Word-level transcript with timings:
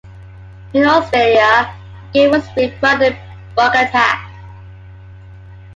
In 0.73 0.83
Australia, 0.83 1.71
the 2.07 2.11
game 2.11 2.31
was 2.31 2.47
re-branded 2.57 3.15
"Bug 3.55 3.75
Attack". 3.75 4.31